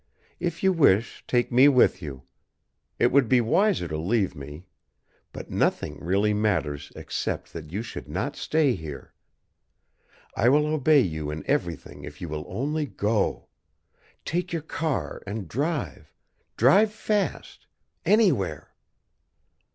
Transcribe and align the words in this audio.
If 0.39 0.63
you 0.63 0.73
wish, 0.73 1.23
take 1.27 1.51
me 1.51 1.67
with 1.67 2.01
you. 2.01 2.23
It 2.97 3.11
would 3.11 3.29
be 3.29 3.39
wiser 3.39 3.87
to 3.87 3.99
leave 3.99 4.33
me. 4.33 4.65
But 5.31 5.51
nothing 5.51 6.03
really 6.03 6.33
matters 6.33 6.91
except 6.95 7.53
that 7.53 7.71
you 7.71 7.83
should 7.83 8.09
not 8.09 8.35
stay 8.35 8.73
here. 8.73 9.13
I 10.35 10.49
will 10.49 10.65
obey 10.65 11.01
you 11.01 11.29
in 11.29 11.43
everything 11.45 12.03
if 12.03 12.19
you 12.19 12.27
will 12.27 12.45
only 12.49 12.87
go. 12.87 13.45
Take 14.25 14.51
your 14.51 14.63
car 14.63 15.21
and 15.27 15.47
drive 15.47 16.11
drive 16.57 16.91
fast 16.91 17.67
anywhere!" 18.03 18.73